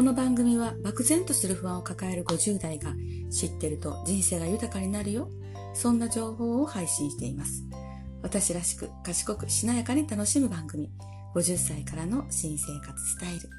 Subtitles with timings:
[0.00, 2.94] この番組は漠然とする不安を抱える50代が
[3.30, 5.28] 知ってると人生が豊かになるよ。
[5.74, 7.64] そんな情報を配信しています。
[8.22, 10.90] 私らしく賢くしなやかに楽しむ番組。
[11.34, 13.50] 50歳からの新生活スタイル。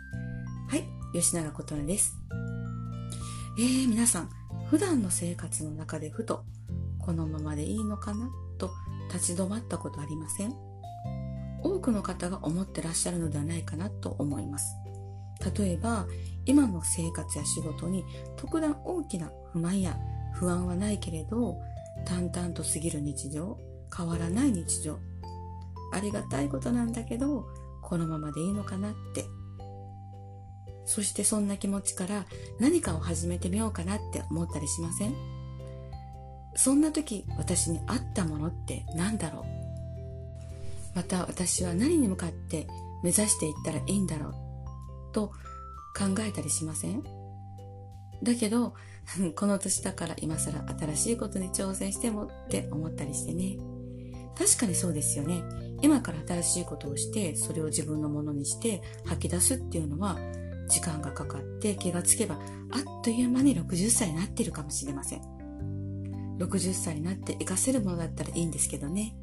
[0.68, 0.84] はい、
[1.14, 2.18] 吉永琴音です。
[3.60, 4.30] えー、皆さん、
[4.68, 6.44] 普段の生活の中でふと、
[6.98, 8.32] このままでいいのかな？
[8.58, 8.72] と
[9.14, 10.56] 立ち止まったことありません？
[11.62, 13.92] 多くの方が思ってらっしゃるのではないかな？
[13.92, 14.66] と思います。
[15.58, 16.06] 例えば、
[16.46, 18.04] 今の生活や仕事に
[18.36, 19.98] 特段大きな不満や
[20.34, 21.58] 不安はないけれど、
[22.06, 23.58] 淡々と過ぎる日常、
[23.96, 24.98] 変わらない日常。
[25.94, 27.46] ありがたいことなんだけど、
[27.82, 29.26] このままでいいのかなって。
[30.86, 32.26] そしてそんな気持ちから
[32.60, 35.14] 何かを始めてみようかなって思ったりしません？
[36.56, 40.96] そんな時私に合ったものって何だろう？
[40.96, 42.68] また私は何に向かって
[43.04, 44.34] 目指していったらいいんだろう？
[45.14, 45.32] と
[45.98, 47.04] 考えたりしません？
[48.24, 48.74] だけど、
[49.36, 53.58] この年だから今更新しいことに挑戦してもって思ったりしてね。
[54.38, 55.44] 確かにそうですよね。
[55.82, 60.18] 今から新しいことをして、それを自分のものにして吐き出すっていうのは、
[60.70, 65.22] 時間がかかって気がつけば、あっという間に60歳になってるかもしれません。
[66.38, 69.16] 60歳になって活かせるものだったらいいんですけどね。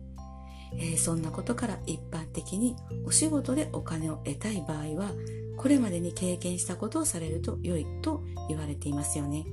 [0.74, 5.12] えー、そんなことから一般的にお仕事でお金を得たい場合は、
[5.58, 9.44] これまでに経験したことをされると良いと言われていますよね。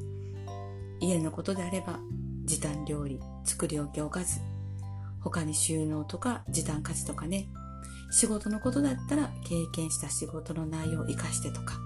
[0.99, 1.99] 家のことであれば、
[2.45, 4.39] 時短料理、作り置きおかず、
[5.19, 7.49] 他に収納とか時短家事とかね。
[8.11, 11.79] 仕事のことだったら経験した仕事の内容を活かしてとか。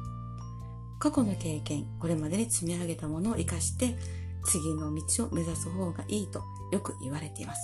[1.00, 3.96] 過去の経験これまでに積み上げたものを活かして
[4.44, 7.62] 次の道を目指す方がいいとよく言われています。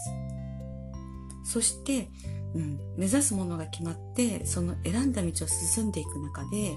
[1.44, 2.10] そして、
[2.56, 6.74] うん、目指すものが決まってその選んだ道を進んでいく中で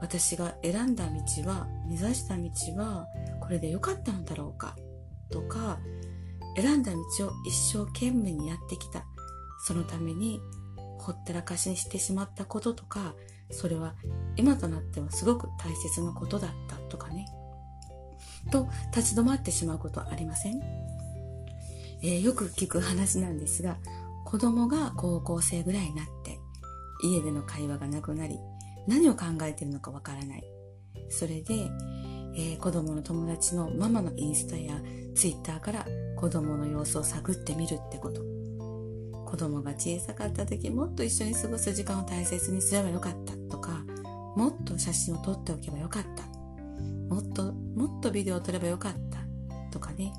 [0.00, 3.06] 私が選んだ道は目指した道は
[3.40, 4.76] これで良かったのだろうか
[5.30, 5.78] とか
[6.56, 6.98] 選んだ道
[7.28, 9.04] を一生懸命にやってきた。
[9.64, 10.40] そのために
[10.98, 13.14] ほったらかしにしてしまったこととか、
[13.50, 13.94] それは
[14.36, 17.26] 今となってはすごく大切なことだったとかね。
[18.50, 20.60] と立ち止まってしまうことありません、
[22.02, 23.76] えー、よく聞く話なんですが、
[24.32, 26.40] 子供が高校生ぐらいになって
[27.02, 28.38] 家での会話がなくなり
[28.88, 30.44] 何を考えてるのかわからない。
[31.10, 31.70] それで、
[32.34, 34.80] えー、子供の友達のママのインスタや
[35.14, 38.22] ツイッターから子供の様子を探ってみるってこと。
[39.26, 43.84] 子供が小さかった時もっと一緒に過ごす時間を大切にすればよかったとか、
[44.34, 46.24] もっと写真を撮っておけばよかった。
[47.14, 49.18] もっと、もっとビデオを撮ればよかった
[49.70, 50.14] とかね。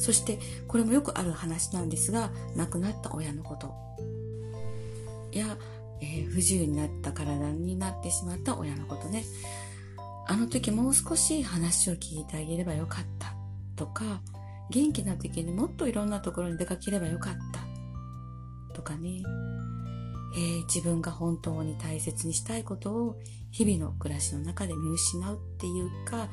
[0.00, 3.74] そして、これもよくある話なんですが、亡くなった親のこと。
[5.32, 5.58] や、
[6.00, 9.24] えー、不自由になった体になってしまった親のことね。
[10.26, 13.34] あの時もう少し話を聞いてあげればよかった
[13.76, 14.22] とか、
[14.70, 19.22] 元気な時にもっといろんなところに出かければよかったとかね、
[20.34, 26.28] えー、自分が本当に大切にしたいことを日々の暮らしの中で見失うっていうか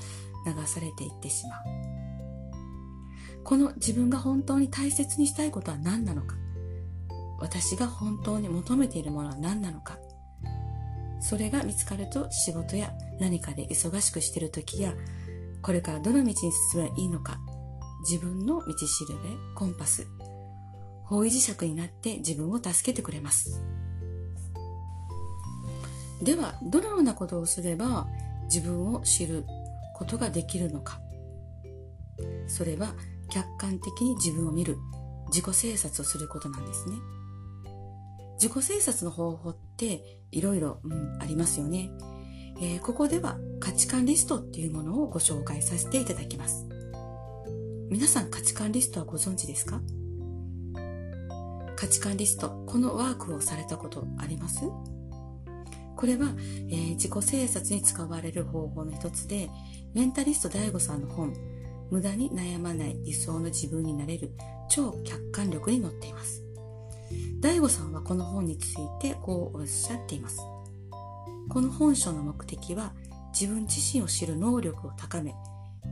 [0.45, 1.57] 流されていってしま
[1.93, 1.96] う。
[3.47, 6.35] この自分が本当に大切にしたいことは何なのか。
[7.39, 9.97] 私が本当に求めているものは何なのか。
[11.21, 12.91] それが見つかると仕事や
[13.21, 14.93] 何かで忙しくしている時や
[15.61, 17.39] これからどの道に進めばいいのか。
[18.01, 20.05] 自分の道しるべコンパス。
[21.05, 23.63] 方位磁石になって自分を助けてくれます。
[26.21, 28.07] ではどのようなことをすれば
[28.53, 29.45] 自分を知る
[29.95, 30.99] ことができるのか。
[32.47, 32.93] それは
[33.29, 34.77] 客観的に自分を見る。
[35.29, 36.95] 自己清察をすることなんですね。
[38.35, 40.79] 自己清察の方法っていろいろ
[41.19, 41.89] ありますよね、
[42.61, 46.65] えー、ここでは価値観リストっていうものをご紹介させていただきます。
[47.89, 49.81] 皆さん価値観リストはご存知ですか？
[51.75, 54.61] 価値観リスト、このワークをされたことあります？
[55.95, 56.27] これは、
[56.69, 59.49] えー、自己清察に使われる方法の一つで、
[59.93, 61.33] メンタリスト DAIGO さんの本、
[61.89, 64.31] 無駄に悩まない理想の自分になれる
[64.69, 66.43] 超客観力に載っています。
[67.39, 70.39] DAIGO さんはこの本についてこうおっしゃっています。
[71.49, 72.93] この本書の目的は
[73.39, 75.33] 自分自身を知る能力を高め、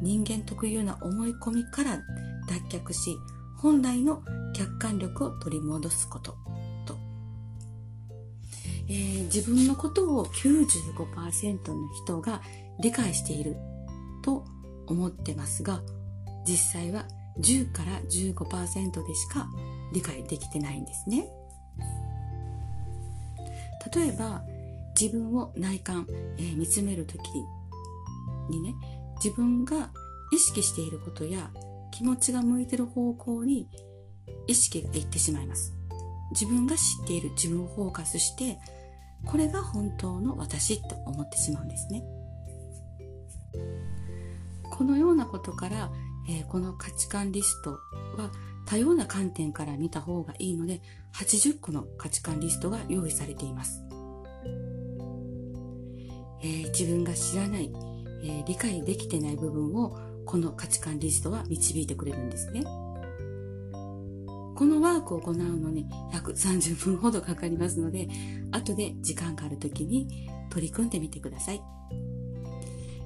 [0.02, 2.02] 人間特有な思い込みから
[2.48, 3.18] 脱却し、
[3.58, 4.22] 本来の
[4.54, 6.38] 客観力を取り戻すこと
[6.86, 6.96] と、
[8.88, 12.42] えー、自分のことを95%の人が
[12.80, 13.56] 理解している
[14.22, 14.46] と
[14.88, 15.82] 思ってますが、
[16.48, 17.06] 実際は
[17.40, 19.48] 10から15%でしか
[19.94, 21.28] 理解できてないんですね。
[23.94, 24.44] 例えば、
[25.00, 27.22] 自分を内観、えー、見つめる時
[28.50, 28.76] にね
[29.24, 29.92] 自分が
[30.32, 31.52] 意識していることや
[31.92, 33.70] 気持ちが向いてる方向に
[34.48, 35.74] 意識がいってしまいます
[36.32, 38.58] 自分が知っている自分をフォーカスして
[39.26, 42.04] これが本当の私と思ってしまうんですね
[44.76, 45.90] このようなことから、
[46.28, 48.30] えー、この価値観リストは
[48.66, 50.82] 多様な観点から見た方がいいので
[51.14, 53.84] 80個の価値観リストが用意されています、
[56.42, 57.72] えー、自分が知らない、
[58.24, 62.64] えー、理解できてない部分をこの価値観リストは導いてくれるんですね。
[64.56, 68.08] このワークを行うのに約30分ほどかかりますので
[68.52, 71.62] 後で時間がある時に取り組んでみてください。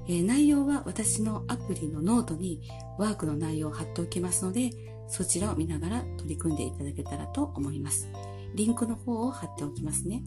[0.08, 2.62] えー、内容は私のアプリのノートに
[2.98, 4.70] ワークの内容を貼っておきますので、
[5.08, 8.08] そちらを見ながら取り組んでいただけたらと思います。
[8.54, 10.22] リンクの方を貼っておきますね。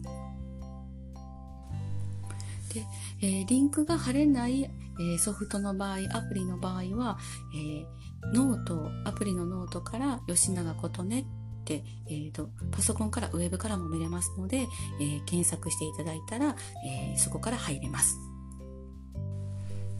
[2.72, 2.86] で、
[3.22, 7.18] えー、リンクが貼れない、えー、ソフトの場合、アプリの場合は、
[7.54, 14.66] えー、ノート、アプリのノートから吉永琴音って、えーと、パソコンからウェブからも見れますので、
[15.00, 18.18] え、検索していただいたら、え、そこから入れます。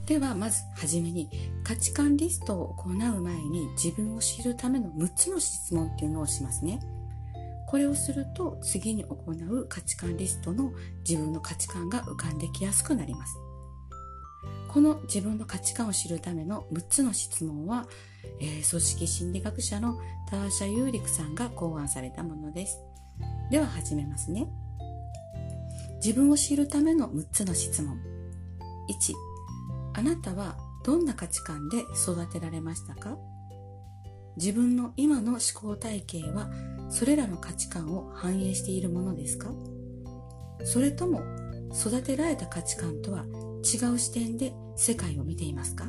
[0.07, 1.31] ではまずはじめに
[1.63, 6.81] 価値観リストを行う前に自分を知るための6つの質問っていうのをしますね。
[7.67, 10.73] これをすると次に行う価値観リストの
[11.09, 13.35] 自分の価値観が浮かんできやすくなります。
[14.69, 17.87] この自分の価値観を知るための6つの質問は、
[18.41, 19.99] えー、組織心理学者の
[20.29, 22.79] ターシャ・ユーリクさんが考案されたものです。
[23.51, 24.49] では始めますね。
[25.97, 27.99] 自分を知るための6つの質問。
[28.91, 29.34] 1
[29.95, 33.17] あなたはどんな価値観で育てられましたか？
[34.37, 36.51] 自分の今の思考体系は
[36.91, 39.51] それらの価値観を反映しているものですか？
[40.65, 41.23] それとも
[41.73, 43.25] 育てられた価値観とは
[43.63, 45.87] 違う視点で世界を見ていますか？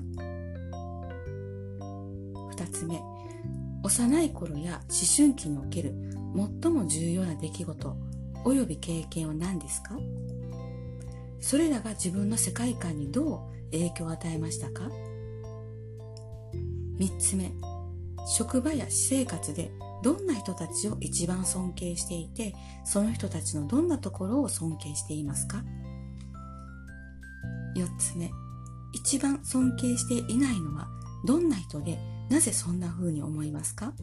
[2.52, 3.02] 二つ目
[3.84, 5.94] 幼い頃や思春期における
[6.62, 7.98] 最も重要な出来事
[8.46, 9.98] 及び経験は何ですか？
[11.40, 14.90] それらが自分の世界観にどう影響を与えましたか
[17.00, 17.52] ？3つ目
[18.28, 19.72] 職場や私生活で
[20.04, 22.54] どんな人たちを一番尊敬していて
[22.84, 25.64] その人たちのどんなところを尊敬していますか
[27.76, 28.32] ？4つ目
[28.94, 30.88] 一番尊敬していないのは
[31.26, 33.94] どんな人でなぜそんな風に思いますか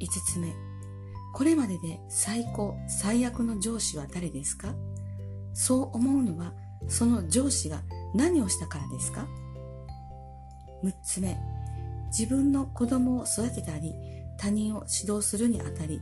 [0.00, 0.54] ？5つ目
[1.32, 4.74] これまでで最高最悪の上司は誰ですか？
[5.54, 6.52] そう思うのは
[6.88, 7.82] その上司が
[8.14, 9.26] 何をしたからですか
[10.84, 11.38] ?6 つ目、
[12.08, 13.94] 自分の子供を育てたり、
[14.38, 16.00] 他人を指導するにあたり、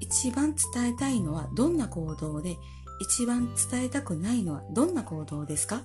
[0.00, 2.56] 一番伝えたいのはどんな行動で、
[3.00, 5.82] 一番伝えたくないのはどんな行動ですか？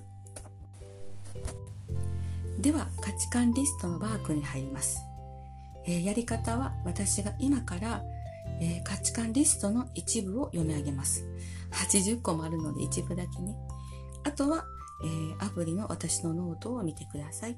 [2.60, 5.00] では価値観リストのワークに入ります、
[5.86, 8.02] え、やり方は私が今から、
[8.60, 11.24] え、価値観リストの一部を読み上げます。
[11.70, 13.56] 80個もあるので一部だけね。
[14.28, 14.66] あとは、
[15.02, 17.56] えー、アプリの私のノートを見てください。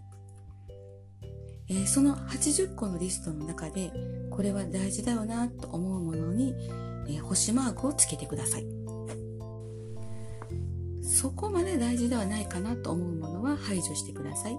[1.69, 3.93] えー、その80個のリストの中で、
[4.31, 6.55] これは大事だよなと思うものに、
[7.09, 8.67] えー、星マークをつけてください。
[11.03, 14.57] そこまで大事ではないかなと思うものは排除してください。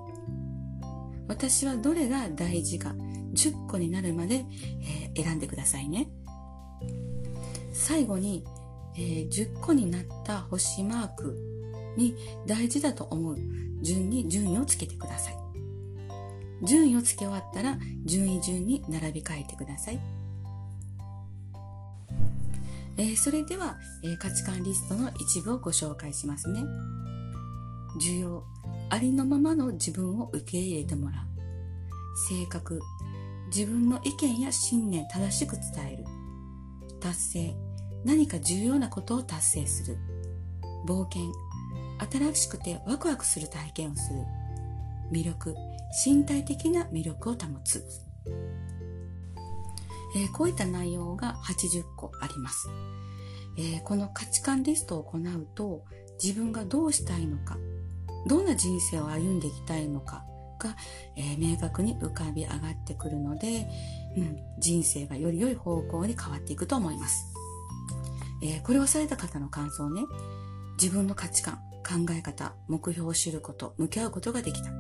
[1.30, 2.94] 私はどれが大事か
[3.36, 4.44] 10個になるまで、
[4.82, 6.10] えー、選んでくださいね。
[7.72, 8.44] 最後に、
[8.98, 11.61] えー、10個になった星マーク
[11.98, 12.16] に
[12.48, 13.38] 大事だと思う
[13.82, 15.38] 順に順位をつけてください。
[16.64, 20.00] 順位をつけ終わったら順位順に並び替えてください。
[22.98, 26.62] えー、それでは、えー、価値観リストの一部をご紹介しますね。
[28.00, 28.44] 需要、
[28.90, 31.26] ありのままの自分を受け入れてもらう。
[32.30, 32.80] 性格、
[33.48, 36.06] 自分の意見や信念正しく伝える。
[37.00, 37.56] 達成、
[38.06, 39.98] 何か重要なことを達成する。
[40.86, 41.32] 冒険、
[42.10, 44.20] 新しくてワクワクする体験をする。
[45.12, 45.56] 魅力。
[45.92, 47.84] 身体的な魅力を保つ、
[50.16, 52.70] えー、こういった内容が80個あります、
[53.58, 55.84] えー、この価値観リストを行うと
[56.24, 57.58] 自分がどうしたいのか
[58.28, 60.24] どんな人生を歩んでいきたいのか
[60.60, 60.76] が、
[61.18, 63.68] えー、明確に浮かび上がってくるので、
[64.16, 67.26] うん、人生がより良い方向に変わっていくと思います、
[68.44, 70.04] えこれをされた方の感想ね。
[70.80, 71.60] 自分の価値観。
[71.84, 74.72] 考え方、目標を知ること、向き合うことができた。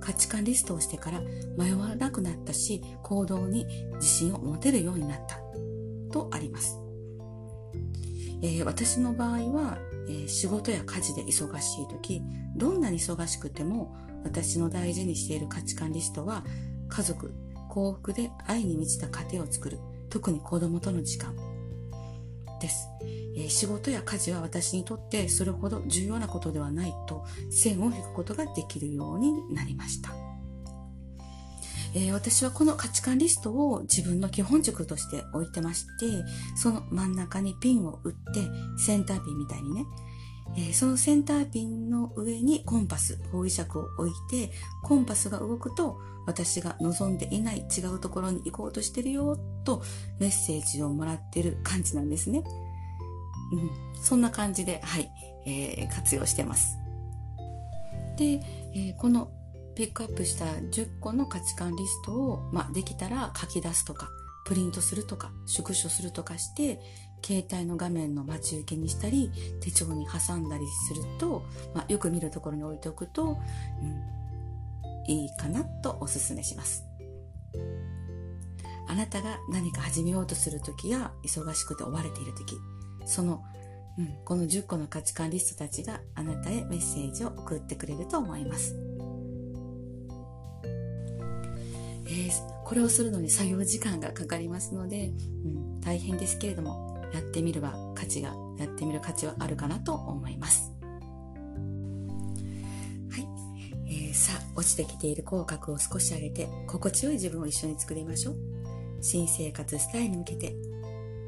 [0.00, 1.20] 価値観リストをしてから
[1.56, 5.40] 迷わなくなったし、行動に自信を持てるようになった。
[6.12, 6.78] とあります。
[8.42, 9.78] えー、私の場合は、
[10.08, 12.22] えー、仕事や家事で忙しい時
[12.54, 16.44] どんなに忙しくても私の大事にしている価値観リストは
[16.88, 17.34] 家族
[17.68, 19.78] 幸福で愛に満ちた家庭を作る
[20.10, 21.34] 特に子供との時間
[22.60, 22.88] です、
[23.36, 30.14] えー、仕事や家事は私にとってそれほど重要なことではないと線を引くことができるようになりました、
[31.94, 36.06] えー、私はこの価値観リストを自分の基本軸として置いてまして
[36.56, 38.40] その真ん中にピンを打って
[38.78, 39.84] センターピンみたいにね
[40.56, 49.82] え、そのセンターピンの上にコンパス、方位尺を置いて、コンパスが動くと、私が望んでいない違うところに行こうとしてるよ、と
[50.18, 52.42] メッセージをもらってる感じなんですね。
[53.52, 53.70] うん、
[54.02, 55.10] そんな感じで、はい、
[55.46, 56.78] えー、活用してます。
[58.16, 58.40] で、
[58.74, 59.30] えー、この
[59.76, 64.08] ピックアップした10個の価値観リストを、まあ、できたら書き出すとか、
[64.46, 66.80] プリントするとか、縮小するとかして、
[67.24, 69.30] 携帯の画面の待ち受けにしたり
[69.60, 71.44] 手帳に挟んだりすると、
[71.74, 73.38] まあ、よく見るところに置いておくと、
[73.82, 76.84] うん、いいかなとおすすめします。
[78.88, 82.56] あなたが何か始めようとする時や忙しくて追われている時
[83.04, 83.42] その、
[83.98, 88.76] うん、この10個の価値観リストたちがあなたへメッセージを送ってくれると思います。
[92.08, 92.30] えー、
[92.64, 95.10] これをするのに作業時間がかかりますので、
[95.44, 96.85] うん、大変ですけれども
[97.16, 100.72] やってみれば価値が、やってみる価値はあるかなと思います。
[103.10, 103.28] はい。
[103.86, 108.36] えー、さあ、落ちてきている口角を少し上げて、心地よい自分を一緒に作りましょう。
[109.00, 110.54] 新生活スタイルに向けて。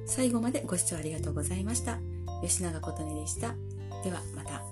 [0.06, 1.98] 最後までご視聴ありがとうございました。
[2.42, 3.54] 吉永琴音でした。
[4.02, 4.67] ではまた。